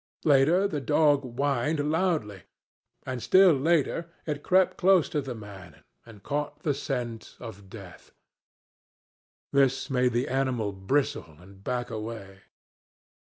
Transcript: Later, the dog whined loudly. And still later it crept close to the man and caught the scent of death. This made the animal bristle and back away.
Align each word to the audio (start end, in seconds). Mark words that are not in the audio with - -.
Later, 0.25 0.67
the 0.67 0.81
dog 0.81 1.21
whined 1.21 1.91
loudly. 1.91 2.41
And 3.05 3.21
still 3.21 3.53
later 3.53 4.09
it 4.25 4.41
crept 4.41 4.75
close 4.75 5.07
to 5.09 5.21
the 5.21 5.35
man 5.35 5.83
and 6.07 6.23
caught 6.23 6.63
the 6.63 6.73
scent 6.73 7.37
of 7.39 7.69
death. 7.69 8.11
This 9.53 9.91
made 9.91 10.13
the 10.13 10.27
animal 10.27 10.71
bristle 10.71 11.35
and 11.37 11.63
back 11.63 11.91
away. 11.91 12.39